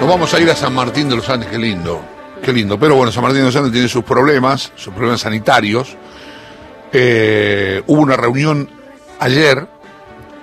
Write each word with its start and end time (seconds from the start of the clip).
Nos 0.00 0.08
vamos 0.08 0.32
a 0.32 0.40
ir 0.40 0.48
a 0.48 0.54
San 0.54 0.74
Martín 0.74 1.08
de 1.08 1.16
los 1.16 1.28
Andes, 1.28 1.48
qué 1.48 1.58
lindo, 1.58 2.00
qué 2.42 2.52
lindo. 2.52 2.78
Pero 2.78 2.94
bueno, 2.94 3.10
San 3.10 3.24
Martín 3.24 3.40
de 3.40 3.46
los 3.46 3.56
Andes 3.56 3.72
tiene 3.72 3.88
sus 3.88 4.04
problemas, 4.04 4.72
sus 4.76 4.94
problemas 4.94 5.22
sanitarios. 5.22 5.96
Eh, 6.92 7.82
hubo 7.88 8.00
una 8.00 8.16
reunión 8.16 8.70
ayer 9.18 9.66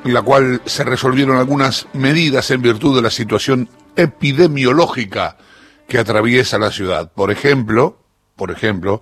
en 0.03 0.13
la 0.13 0.21
cual 0.21 0.61
se 0.65 0.83
resolvieron 0.83 1.37
algunas 1.37 1.87
medidas 1.93 2.51
en 2.51 2.61
virtud 2.61 2.97
de 2.97 3.01
la 3.01 3.09
situación 3.09 3.69
epidemiológica 3.95 5.37
que 5.87 5.99
atraviesa 5.99 6.59
la 6.59 6.69
ciudad. 6.69 7.09
Por 7.13 7.31
ejemplo, 7.31 7.97
por 8.35 8.51
ejemplo, 8.51 9.01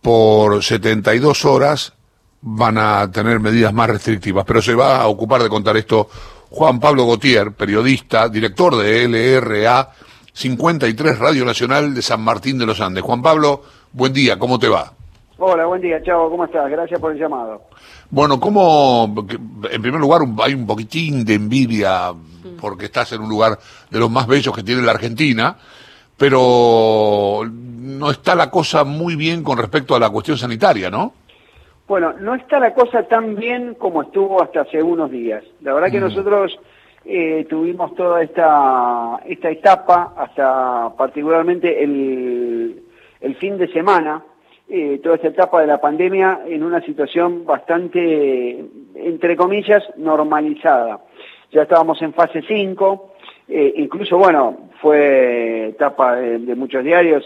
por 0.00 0.62
72 0.62 1.44
horas 1.44 1.94
van 2.40 2.78
a 2.78 3.10
tener 3.10 3.40
medidas 3.40 3.72
más 3.72 3.90
restrictivas, 3.90 4.44
pero 4.46 4.62
se 4.62 4.74
va 4.74 5.02
a 5.02 5.08
ocupar 5.08 5.42
de 5.42 5.48
contar 5.48 5.76
esto 5.76 6.08
Juan 6.52 6.78
Pablo 6.80 7.06
Gautier, 7.06 7.52
periodista, 7.52 8.28
director 8.28 8.76
de 8.76 9.08
LRA 9.08 9.88
53 10.34 11.18
Radio 11.18 11.46
Nacional 11.46 11.94
de 11.94 12.02
San 12.02 12.20
Martín 12.20 12.58
de 12.58 12.66
los 12.66 12.78
Andes. 12.78 13.02
Juan 13.02 13.22
Pablo, 13.22 13.62
buen 13.90 14.12
día, 14.12 14.38
¿cómo 14.38 14.58
te 14.58 14.68
va? 14.68 14.92
Hola, 15.38 15.64
buen 15.64 15.80
día, 15.80 16.02
chao, 16.02 16.28
¿cómo 16.28 16.44
estás? 16.44 16.70
Gracias 16.70 17.00
por 17.00 17.12
el 17.12 17.18
llamado. 17.18 17.62
Bueno, 18.10 18.38
¿cómo, 18.38 19.14
en 19.70 19.80
primer 19.80 19.98
lugar, 19.98 20.20
hay 20.42 20.52
un 20.52 20.66
poquitín 20.66 21.24
de 21.24 21.34
envidia 21.34 22.12
porque 22.60 22.84
estás 22.84 23.12
en 23.12 23.22
un 23.22 23.30
lugar 23.30 23.58
de 23.88 23.98
los 23.98 24.10
más 24.10 24.26
bellos 24.26 24.54
que 24.54 24.62
tiene 24.62 24.82
la 24.82 24.92
Argentina, 24.92 25.56
pero 26.18 27.50
no 27.50 28.10
está 28.10 28.34
la 28.34 28.50
cosa 28.50 28.84
muy 28.84 29.16
bien 29.16 29.42
con 29.42 29.56
respecto 29.56 29.94
a 29.94 29.98
la 29.98 30.10
cuestión 30.10 30.36
sanitaria, 30.36 30.90
¿no? 30.90 31.14
Bueno, 31.92 32.14
no 32.18 32.34
está 32.34 32.58
la 32.58 32.72
cosa 32.72 33.02
tan 33.02 33.36
bien 33.36 33.74
como 33.74 34.00
estuvo 34.00 34.42
hasta 34.42 34.62
hace 34.62 34.82
unos 34.82 35.10
días. 35.10 35.44
La 35.60 35.74
verdad 35.74 35.90
que 35.90 35.98
Mm. 36.00 36.04
nosotros 36.04 36.58
eh, 37.04 37.44
tuvimos 37.50 37.94
toda 37.94 38.22
esta, 38.22 39.20
esta 39.26 39.50
etapa, 39.50 40.14
hasta 40.16 40.88
particularmente 40.96 41.84
el, 41.84 42.82
el 43.20 43.34
fin 43.34 43.58
de 43.58 43.68
semana, 43.74 44.22
eh, 44.70 45.00
toda 45.02 45.16
esta 45.16 45.28
etapa 45.28 45.60
de 45.60 45.66
la 45.66 45.82
pandemia 45.82 46.40
en 46.46 46.62
una 46.62 46.80
situación 46.80 47.44
bastante, 47.44 48.64
entre 48.94 49.36
comillas, 49.36 49.82
normalizada. 49.98 50.98
Ya 51.50 51.64
estábamos 51.64 52.00
en 52.00 52.14
fase 52.14 52.40
5, 52.48 53.12
eh, 53.48 53.74
incluso, 53.76 54.16
bueno, 54.16 54.70
fue 54.80 55.68
etapa 55.68 56.16
de, 56.16 56.38
de 56.38 56.54
muchos 56.54 56.82
diarios 56.84 57.22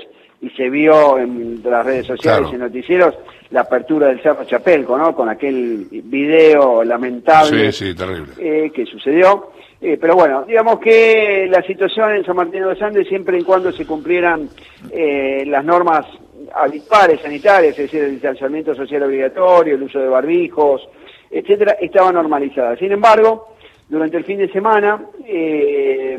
y 0.46 0.50
se 0.56 0.68
vio 0.70 1.18
en 1.18 1.60
las 1.64 1.84
redes 1.84 2.06
sociales 2.06 2.48
Claro. 2.50 2.56
y 2.56 2.58
noticieros 2.58 3.14
la 3.50 3.62
apertura 3.62 4.08
del 4.08 4.20
Cerro 4.22 4.44
Chapelco, 4.44 4.96
¿no? 4.98 5.14
Con 5.14 5.28
aquel 5.28 5.86
video 5.90 6.82
lamentable 6.84 7.72
Sí, 7.72 7.86
sí, 7.86 7.94
terrible. 7.94 8.32
eh, 8.38 8.70
que 8.74 8.84
sucedió. 8.86 9.50
Eh, 9.80 9.98
pero 10.00 10.14
bueno, 10.14 10.44
digamos 10.44 10.78
que 10.80 11.46
la 11.50 11.62
situación 11.62 12.12
en 12.16 12.24
San 12.24 12.34
Martín 12.36 12.60
de 12.60 12.66
los 12.70 12.80
Andes, 12.82 13.06
siempre 13.08 13.38
y 13.38 13.42
cuando 13.42 13.70
se 13.72 13.84
cumplieran 13.86 14.48
eh, 14.90 15.44
las 15.46 15.64
normas 15.64 16.06
habituales 16.54 17.20
sanitarias, 17.20 17.72
es 17.78 17.84
decir, 17.84 18.02
el 18.04 18.12
distanciamiento 18.12 18.74
social 18.74 19.02
obligatorio, 19.02 19.74
el 19.74 19.82
uso 19.82 19.98
de 19.98 20.08
barbijos, 20.08 20.88
etcétera, 21.30 21.76
estaba 21.80 22.10
normalizada. 22.12 22.76
Sin 22.76 22.90
embargo, 22.92 23.48
durante 23.88 24.16
el 24.16 24.24
fin 24.24 24.38
de 24.38 24.48
semana 24.50 25.04
eh, 25.26 26.16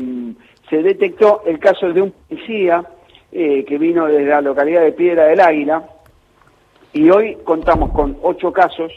se 0.70 0.82
detectó 0.82 1.42
el 1.46 1.58
caso 1.58 1.92
de 1.92 2.02
un 2.02 2.12
policía 2.28 2.84
eh, 3.32 3.64
que 3.64 3.78
vino 3.78 4.06
desde 4.06 4.26
la 4.26 4.40
localidad 4.40 4.82
de 4.82 4.92
Piedra 4.92 5.26
del 5.26 5.40
Águila, 5.40 5.88
y 6.92 7.10
hoy 7.10 7.36
contamos 7.44 7.90
con 7.90 8.16
ocho 8.22 8.52
casos, 8.52 8.92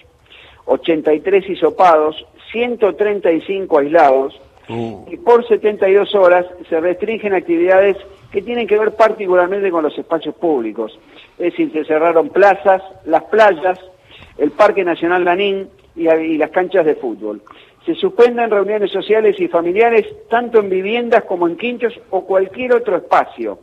83 0.66 1.50
hisopados, 1.50 2.26
135 2.52 3.80
aislados, 3.80 4.40
Uh, 4.70 5.06
y 5.12 5.18
por 5.18 5.46
72 5.46 6.16
horas 6.16 6.46
se 6.70 6.80
restringen 6.80 7.34
actividades 7.34 7.98
que 8.32 8.42
tienen 8.42 8.68
que 8.68 8.78
ver 8.78 8.96
particularmente 8.96 9.70
con 9.72 9.84
los 9.84 9.98
espacios 9.98 10.36
públicos. 10.36 10.98
Es 11.38 11.52
decir, 11.52 11.72
se 11.74 11.84
cerraron 11.84 12.30
plazas, 12.30 12.82
las 13.06 13.24
playas, 13.24 13.80
el 14.38 14.52
Parque 14.52 14.86
Nacional 14.86 15.26
Lanín 15.26 15.68
y, 15.96 16.10
y 16.10 16.38
las 16.38 16.52
canchas 16.52 16.86
de 16.86 16.96
fútbol. 16.96 17.42
Se 17.86 17.96
suspenden 17.96 18.50
reuniones 18.52 18.92
sociales 18.92 19.40
y 19.40 19.48
familiares 19.48 20.06
tanto 20.30 20.60
en 20.60 20.70
viviendas 20.70 21.24
como 21.24 21.48
en 21.48 21.58
quinchos 21.58 22.00
o 22.12 22.26
cualquier 22.26 22.74
otro 22.74 22.96
espacio. 22.96 23.60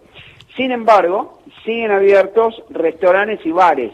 Sin 0.58 0.72
embargo, 0.72 1.38
siguen 1.64 1.92
abiertos 1.92 2.64
restaurantes 2.70 3.38
y 3.46 3.52
bares. 3.52 3.92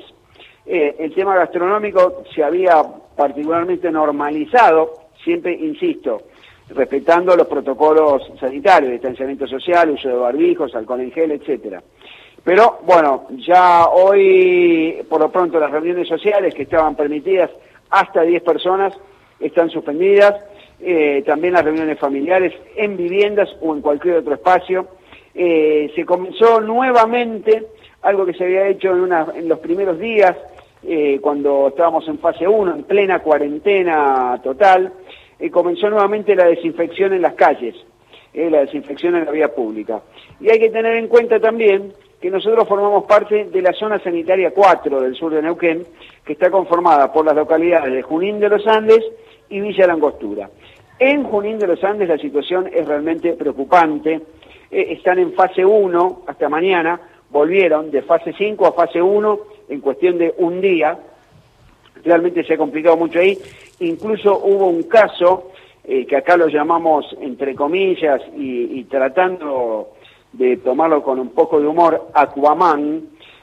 Eh, 0.64 0.96
el 0.98 1.14
tema 1.14 1.36
gastronómico 1.36 2.22
se 2.34 2.42
había 2.42 2.82
particularmente 3.14 3.90
normalizado, 3.90 4.94
siempre 5.22 5.52
insisto, 5.52 6.22
respetando 6.70 7.36
los 7.36 7.48
protocolos 7.48 8.22
sanitarios, 8.40 8.92
distanciamiento 8.92 9.46
social, 9.46 9.90
uso 9.90 10.08
de 10.08 10.14
barbijos, 10.14 10.74
alcohol 10.74 11.02
en 11.02 11.12
gel, 11.12 11.32
etcétera. 11.32 11.82
Pero 12.42 12.78
bueno, 12.86 13.26
ya 13.46 13.88
hoy, 13.88 15.04
por 15.06 15.20
lo 15.20 15.30
pronto, 15.30 15.60
las 15.60 15.70
reuniones 15.70 16.08
sociales 16.08 16.54
que 16.54 16.62
estaban 16.62 16.96
permitidas 16.96 17.50
hasta 17.90 18.22
10 18.22 18.42
personas 18.42 18.98
están 19.38 19.68
suspendidas, 19.68 20.42
eh, 20.80 21.22
también 21.26 21.52
las 21.52 21.64
reuniones 21.64 21.98
familiares 21.98 22.54
en 22.74 22.96
viviendas 22.96 23.50
o 23.60 23.74
en 23.74 23.82
cualquier 23.82 24.16
otro 24.16 24.32
espacio. 24.32 24.88
Eh, 25.34 25.90
se 25.94 26.04
comenzó 26.04 26.60
nuevamente 26.60 27.66
algo 28.02 28.24
que 28.26 28.34
se 28.34 28.44
había 28.44 28.68
hecho 28.68 28.90
en, 28.92 29.00
una- 29.00 29.26
en 29.34 29.48
los 29.48 29.58
primeros 29.58 29.98
días, 29.98 30.36
eh, 30.86 31.18
cuando 31.20 31.68
estábamos 31.68 32.06
en 32.08 32.18
fase 32.18 32.46
1, 32.46 32.74
en 32.74 32.82
plena 32.84 33.20
cuarentena 33.20 34.38
total, 34.42 34.92
eh, 35.38 35.50
comenzó 35.50 35.88
nuevamente 35.90 36.36
la 36.36 36.44
desinfección 36.44 37.12
en 37.14 37.22
las 37.22 37.34
calles, 37.34 37.74
eh, 38.32 38.50
la 38.50 38.60
desinfección 38.60 39.16
en 39.16 39.24
la 39.24 39.30
vía 39.30 39.54
pública. 39.54 40.02
Y 40.40 40.50
hay 40.50 40.58
que 40.58 40.70
tener 40.70 40.94
en 40.96 41.08
cuenta 41.08 41.40
también 41.40 41.92
que 42.20 42.30
nosotros 42.30 42.66
formamos 42.68 43.04
parte 43.04 43.46
de 43.46 43.62
la 43.62 43.72
zona 43.72 43.98
sanitaria 44.00 44.50
4 44.52 45.00
del 45.00 45.14
sur 45.14 45.32
de 45.34 45.42
Neuquén, 45.42 45.84
que 46.24 46.34
está 46.34 46.50
conformada 46.50 47.12
por 47.12 47.24
las 47.24 47.34
localidades 47.34 47.92
de 47.92 48.02
Junín 48.02 48.38
de 48.40 48.48
los 48.50 48.66
Andes 48.66 49.00
y 49.50 49.60
Villa 49.60 49.86
Langostura. 49.86 50.48
En 50.98 51.24
Junín 51.24 51.58
de 51.58 51.66
los 51.66 51.82
Andes 51.84 52.08
la 52.08 52.18
situación 52.18 52.68
es 52.72 52.86
realmente 52.86 53.32
preocupante. 53.34 54.20
Eh, 54.70 54.86
están 54.90 55.18
en 55.18 55.32
fase 55.32 55.64
1 55.64 56.22
hasta 56.26 56.48
mañana, 56.48 57.00
volvieron 57.30 57.90
de 57.90 58.02
fase 58.02 58.32
5 58.36 58.66
a 58.66 58.72
fase 58.72 59.00
1 59.00 59.38
en 59.68 59.80
cuestión 59.80 60.18
de 60.18 60.34
un 60.38 60.60
día. 60.60 60.98
Realmente 62.04 62.44
se 62.44 62.54
ha 62.54 62.58
complicado 62.58 62.96
mucho 62.96 63.18
ahí. 63.18 63.38
Incluso 63.80 64.38
hubo 64.38 64.66
un 64.66 64.84
caso 64.84 65.50
eh, 65.86 66.06
que 66.06 66.16
acá 66.16 66.36
lo 66.36 66.48
llamamos 66.48 67.04
entre 67.20 67.54
comillas 67.54 68.20
y, 68.36 68.84
tratando 68.84 69.90
de 70.32 70.56
tomarlo 70.56 71.02
con 71.02 71.20
un 71.20 71.30
poco 71.30 71.60
de 71.60 71.66
humor, 71.66 72.08
Aquaman, 72.14 73.02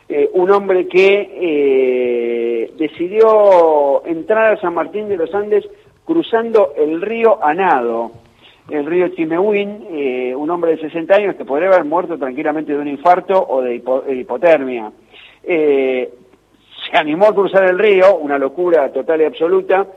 eh, 0.09 0.29
un 0.33 0.49
hombre 0.49 0.87
que 0.87 1.29
eh, 1.33 2.73
decidió 2.77 4.05
entrar 4.05 4.53
a 4.53 4.59
San 4.59 4.73
Martín 4.73 5.07
de 5.07 5.17
los 5.17 5.33
Andes 5.35 5.65
cruzando 6.03 6.73
el 6.75 7.01
río 7.01 7.43
Anado, 7.43 8.11
el 8.69 8.85
río 8.85 9.07
Chimehuín, 9.09 9.87
eh, 9.91 10.33
un 10.35 10.49
hombre 10.49 10.71
de 10.75 10.81
60 10.81 11.15
años 11.15 11.35
que 11.35 11.45
podría 11.45 11.69
haber 11.69 11.83
muerto 11.85 12.17
tranquilamente 12.17 12.73
de 12.73 12.79
un 12.79 12.87
infarto 12.87 13.45
o 13.47 13.61
de 13.61 13.81
hipo- 13.81 14.03
hipotermia. 14.07 14.91
Eh, 15.43 16.09
se 16.89 16.97
animó 16.97 17.25
a 17.27 17.33
cruzar 17.35 17.63
el 17.65 17.77
río, 17.79 18.17
una 18.17 18.37
locura 18.37 18.91
total 18.91 19.21
y 19.21 19.25
absoluta, 19.25 19.87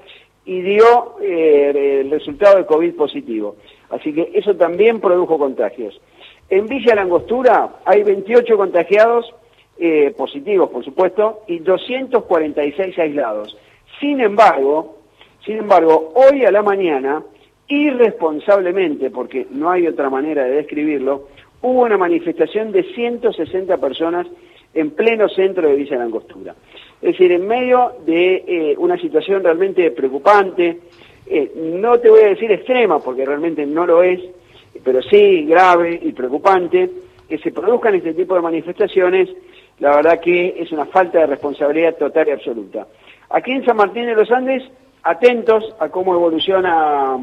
y 0.45 0.61
dio 0.61 1.17
eh, 1.23 2.01
el 2.03 2.11
resultado 2.11 2.59
de 2.59 2.67
COVID 2.67 2.95
positivo. 2.95 3.57
Así 3.91 4.13
que 4.13 4.31
eso 4.35 4.55
también 4.57 5.01
produjo 5.01 5.39
contagios. 5.39 6.01
En 6.51 6.67
Villa 6.67 6.95
Langostura 6.95 7.77
hay 7.85 8.03
28 8.03 8.57
contagiados 8.57 9.33
eh, 9.79 10.13
positivos, 10.17 10.71
por 10.71 10.85
supuesto, 10.85 11.41
y 11.47 11.59
246 11.61 12.99
aislados. 12.99 13.57
Sin 14.01 14.21
embargo, 14.21 14.97
sin 15.45 15.57
embargo, 15.59 16.13
hoy 16.15 16.45
a 16.45 16.51
la 16.51 16.63
mañana, 16.63 17.23
irresponsablemente, 17.69 19.11
porque 19.11 19.47
no 19.51 19.71
hay 19.71 19.87
otra 19.87 20.11
manera 20.11 20.45
de 20.45 20.57
describirlo, 20.57 21.29
hubo 21.63 21.83
una 21.83 21.97
manifestación 21.97 22.72
de 22.72 22.83
160 22.95 23.77
personas 23.78 24.27
en 24.75 24.91
pleno 24.91 25.28
centro 25.28 25.69
de 25.69 25.77
Villa 25.77 25.97
Langostura. 25.97 26.55
Es 27.01 27.13
decir, 27.13 27.33
en 27.33 27.47
medio 27.47 27.93
de 28.05 28.45
eh, 28.47 28.75
una 28.78 28.99
situación 28.99 29.43
realmente 29.43 29.91
preocupante, 29.93 30.81
eh, 31.27 31.53
no 31.57 31.99
te 31.99 32.11
voy 32.11 32.22
a 32.22 32.28
decir 32.28 32.51
extrema, 32.53 32.99
porque 32.99 33.25
realmente 33.25 33.65
no 33.65 33.87
lo 33.87 34.03
es, 34.03 34.21
pero 34.83 35.01
sí 35.03 35.45
grave 35.45 35.99
y 36.03 36.13
preocupante, 36.13 36.91
que 37.28 37.39
se 37.39 37.53
produzcan 37.53 37.95
este 37.95 38.15
tipo 38.15 38.34
de 38.34 38.43
manifestaciones, 38.43 39.31
la 39.78 39.97
verdad 39.97 40.21
que 40.21 40.55
es 40.59 40.71
una 40.72 40.84
falta 40.87 41.21
de 41.21 41.27
responsabilidad 41.27 41.97
total 41.97 42.28
y 42.28 42.33
absoluta. 42.33 42.87
Aquí 43.31 43.53
en 43.53 43.65
San 43.65 43.77
Martín 43.77 44.07
de 44.07 44.15
los 44.15 44.31
Andes, 44.31 44.63
atentos 45.03 45.75
a 45.78 45.89
cómo 45.89 46.15
evoluciona 46.15 47.19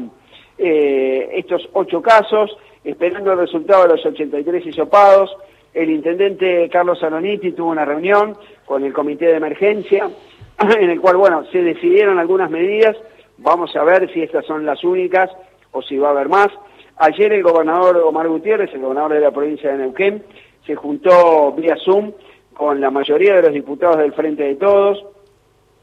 eh, 0.58 1.30
estos 1.34 1.68
ocho 1.72 2.02
casos, 2.02 2.56
esperando 2.84 3.32
el 3.32 3.38
resultado 3.38 3.82
de 3.84 3.88
los 3.90 4.06
83 4.06 4.66
hisopados. 4.66 5.34
El 5.72 5.90
intendente 5.90 6.68
Carlos 6.70 6.98
Saloniti 7.00 7.52
tuvo 7.52 7.70
una 7.70 7.84
reunión 7.84 8.36
con 8.66 8.84
el 8.84 8.92
comité 8.92 9.26
de 9.26 9.36
emergencia, 9.36 10.10
en 10.78 10.90
el 10.90 11.00
cual, 11.00 11.16
bueno, 11.16 11.44
se 11.50 11.62
decidieron 11.62 12.18
algunas 12.18 12.50
medidas. 12.50 12.96
Vamos 13.38 13.74
a 13.76 13.84
ver 13.84 14.12
si 14.12 14.22
estas 14.22 14.44
son 14.46 14.66
las 14.66 14.84
únicas 14.84 15.30
o 15.72 15.82
si 15.82 15.96
va 15.98 16.08
a 16.08 16.10
haber 16.12 16.28
más. 16.28 16.48
Ayer 16.96 17.32
el 17.32 17.42
gobernador 17.42 17.96
Omar 17.96 18.28
Gutiérrez, 18.28 18.72
el 18.74 18.80
gobernador 18.80 19.14
de 19.14 19.20
la 19.20 19.30
provincia 19.30 19.72
de 19.72 19.78
Neuquén, 19.78 20.22
se 20.66 20.74
juntó 20.76 21.52
vía 21.52 21.76
Zoom 21.76 22.12
con 22.54 22.80
la 22.80 22.90
mayoría 22.90 23.36
de 23.36 23.42
los 23.42 23.52
diputados 23.52 23.98
del 23.98 24.12
Frente 24.12 24.44
de 24.44 24.54
Todos 24.56 25.04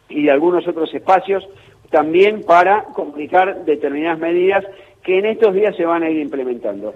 y 0.08 0.24
de 0.24 0.32
algunos 0.32 0.68
otros 0.68 0.94
espacios, 0.94 1.48
también 1.90 2.44
para 2.44 2.84
comunicar 2.86 3.66
determinadas 3.66 4.20
medidas 4.20 4.66
que 5.04 5.20
en 5.20 5.26
estos 5.26 5.54
días 5.54 5.76
se 5.76 5.86
van 5.86 6.04
a 6.04 6.10
ir 6.10 6.20
implementando. 6.20 6.94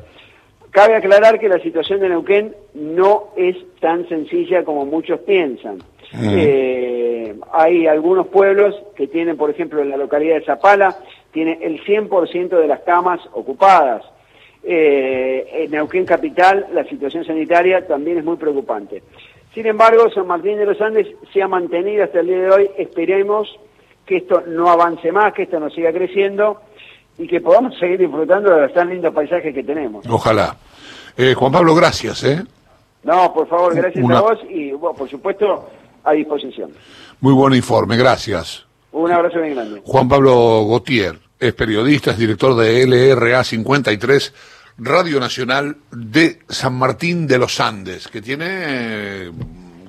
Cabe 0.71 0.95
aclarar 0.95 1.39
que 1.39 1.49
la 1.49 1.59
situación 1.59 1.99
de 1.99 2.09
Neuquén 2.09 2.55
no 2.73 3.29
es 3.37 3.55
tan 3.79 4.07
sencilla 4.09 4.63
como 4.63 4.85
muchos 4.85 5.19
piensan. 5.21 5.77
Eh, 6.21 7.35
hay 7.51 7.87
algunos 7.87 8.27
pueblos 8.27 8.75
que 8.95 9.07
tienen, 9.07 9.37
por 9.37 9.49
ejemplo, 9.49 9.81
en 9.81 9.89
la 9.89 9.97
localidad 9.97 10.35
de 10.35 10.45
Zapala, 10.45 10.97
tiene 11.31 11.59
el 11.61 11.83
100% 11.83 12.49
de 12.49 12.67
las 12.67 12.81
camas 12.81 13.19
ocupadas. 13.33 14.03
Eh, 14.63 15.45
en 15.51 15.71
Neuquén 15.71 16.05
Capital 16.05 16.67
la 16.73 16.85
situación 16.85 17.25
sanitaria 17.25 17.85
también 17.85 18.17
es 18.17 18.23
muy 18.23 18.37
preocupante. 18.37 19.03
Sin 19.53 19.67
embargo, 19.67 20.09
San 20.09 20.25
Martín 20.25 20.57
de 20.57 20.65
los 20.65 20.81
Andes 20.81 21.07
se 21.31 21.41
ha 21.41 21.47
mantenido 21.47 22.03
hasta 22.03 22.21
el 22.21 22.27
día 22.27 22.39
de 22.39 22.49
hoy. 22.49 22.69
Esperemos 22.77 23.59
que 24.05 24.17
esto 24.17 24.43
no 24.47 24.69
avance 24.69 25.11
más, 25.11 25.33
que 25.33 25.43
esto 25.43 25.59
no 25.59 25.69
siga 25.69 25.91
creciendo 25.91 26.61
y 27.17 27.27
que 27.27 27.41
podamos 27.41 27.77
seguir 27.77 27.99
disfrutando 27.99 28.53
de 28.53 28.61
los 28.61 28.73
tan 28.73 28.89
lindos 28.89 29.13
paisajes 29.13 29.53
que 29.53 29.63
tenemos. 29.63 30.05
Ojalá. 30.09 30.55
Eh, 31.15 31.33
Juan 31.35 31.51
Pablo, 31.51 31.75
gracias. 31.75 32.23
¿eh? 32.23 32.43
No, 33.03 33.33
por 33.33 33.47
favor, 33.47 33.75
gracias 33.75 34.09
a 34.09 34.21
vos 34.21 34.39
y, 34.49 34.71
bueno, 34.71 34.95
por 34.95 35.09
supuesto, 35.09 35.69
a 36.03 36.13
disposición. 36.13 36.71
Muy 37.19 37.33
buen 37.33 37.53
informe, 37.53 37.97
gracias. 37.97 38.65
Un 38.91 39.11
abrazo 39.11 39.41
bien 39.41 39.55
grande. 39.55 39.81
Juan 39.85 40.07
Pablo 40.07 40.65
Gautier 40.67 41.19
es 41.39 41.53
periodista, 41.53 42.11
es 42.11 42.17
director 42.17 42.55
de 42.55 42.85
LRA 42.85 43.43
53, 43.43 44.33
Radio 44.77 45.19
Nacional 45.19 45.77
de 45.91 46.39
San 46.47 46.75
Martín 46.75 47.27
de 47.27 47.37
los 47.37 47.59
Andes, 47.59 48.07
que 48.07 48.21
tiene 48.21 48.45
eh, 48.47 49.31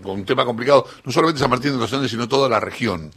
un 0.05 0.25
tema 0.25 0.45
complicado, 0.45 0.87
no 1.05 1.13
solamente 1.13 1.41
San 1.41 1.51
Martín 1.51 1.73
de 1.73 1.79
los 1.79 1.93
Andes, 1.93 2.11
sino 2.11 2.29
toda 2.29 2.49
la 2.49 2.61
región. 2.61 3.13